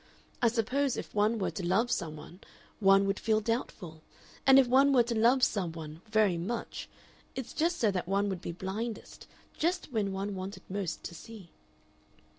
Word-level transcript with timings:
I 0.41 0.47
suppose 0.47 0.97
if 0.97 1.13
one 1.13 1.37
were 1.37 1.51
to 1.51 1.63
love 1.63 1.91
some 1.91 2.15
one, 2.15 2.39
one 2.79 3.05
would 3.05 3.19
feel 3.19 3.39
doubtful. 3.39 4.01
And 4.47 4.57
if 4.57 4.65
one 4.65 4.91
were 4.93 5.03
to 5.03 5.13
love 5.13 5.43
some 5.43 5.71
one 5.73 6.01
very 6.09 6.39
much, 6.39 6.89
it's 7.35 7.53
just 7.53 7.77
so 7.77 7.91
that 7.91 8.07
one 8.07 8.27
would 8.29 8.41
be 8.41 8.51
blindest, 8.51 9.27
just 9.55 9.91
when 9.91 10.11
one 10.11 10.33
wanted 10.33 10.63
most 10.67 11.03
to 11.03 11.13
see." 11.13 11.51